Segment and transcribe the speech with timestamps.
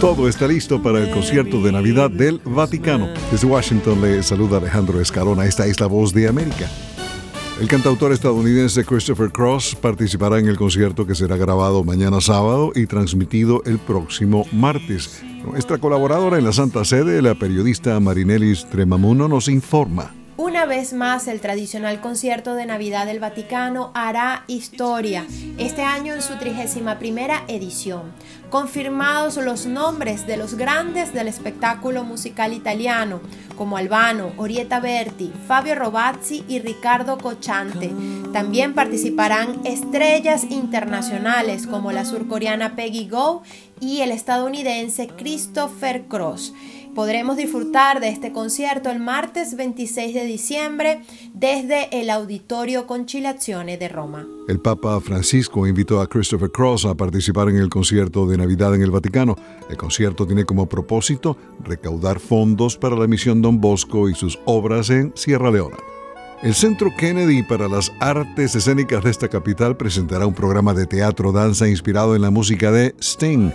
[0.00, 3.08] Todo está listo para el concierto de Navidad del Vaticano.
[3.32, 5.46] Desde Washington le saluda Alejandro Escalona.
[5.46, 6.68] Esta es la voz de América.
[7.58, 12.86] El cantautor estadounidense Christopher Cross participará en el concierto que será grabado mañana sábado y
[12.86, 15.22] transmitido el próximo martes.
[15.42, 20.12] Nuestra colaboradora en la Santa Sede, la periodista Marinelis Tremamuno, nos informa.
[20.56, 25.26] Una vez más, el tradicional concierto de Navidad del Vaticano hará historia,
[25.58, 26.96] este año en su 31
[27.46, 28.14] edición.
[28.48, 33.20] Confirmados los nombres de los grandes del espectáculo musical italiano,
[33.54, 37.90] como Albano, Orieta Berti, Fabio Robazzi y Ricardo Cochante.
[38.32, 43.42] También participarán estrellas internacionales como la surcoreana Peggy Go
[43.78, 46.54] y el estadounidense Christopher Cross.
[46.96, 51.02] Podremos disfrutar de este concierto el martes 26 de diciembre
[51.34, 54.26] desde el Auditorio Conciliazione de Roma.
[54.48, 58.80] El Papa Francisco invitó a Christopher Cross a participar en el concierto de Navidad en
[58.80, 59.36] el Vaticano.
[59.68, 64.88] El concierto tiene como propósito recaudar fondos para la misión Don Bosco y sus obras
[64.88, 65.76] en Sierra Leona.
[66.42, 71.68] El Centro Kennedy para las Artes Escénicas de esta capital presentará un programa de teatro-danza
[71.68, 73.52] inspirado en la música de Sting.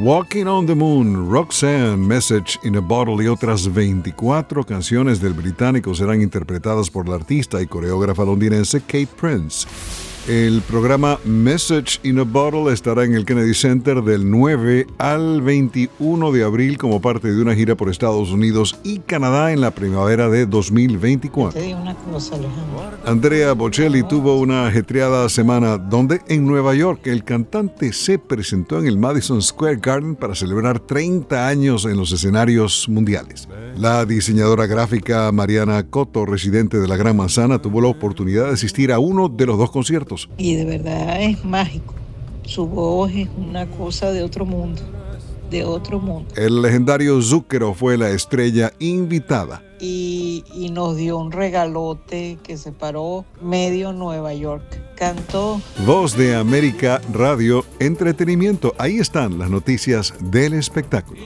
[0.00, 5.92] Walking on the Moon, Roxanne, Message in a Bottle y otras 24 canciones del británico
[5.92, 9.66] serán interpretadas por la artista y coreógrafa londinense Kate Prince.
[10.28, 16.32] El programa Message in a Bottle estará en el Kennedy Center del 9 al 21
[16.32, 20.28] de abril como parte de una gira por Estados Unidos y Canadá en la primavera
[20.28, 21.58] de 2024.
[23.06, 28.86] Andrea Bocelli tuvo una ajetreada semana donde en Nueva York el cantante se presentó en
[28.86, 33.48] el Madison Square Garden para celebrar 30 años en los escenarios mundiales.
[33.78, 38.92] La diseñadora gráfica Mariana Cotto, residente de la Gran Manzana, tuvo la oportunidad de asistir
[38.92, 40.17] a uno de los dos conciertos.
[40.36, 41.94] Y de verdad es mágico.
[42.44, 44.80] Su voz es una cosa de otro mundo,
[45.50, 46.32] de otro mundo.
[46.34, 49.62] El legendario Zúquero fue la estrella invitada.
[49.80, 54.64] Y, y, nos dio un regalote que se paró medio Nueva York.
[54.96, 55.60] Cantó.
[55.86, 58.74] Voz de América Radio Entretenimiento.
[58.76, 61.20] Ahí están las noticias del espectáculo.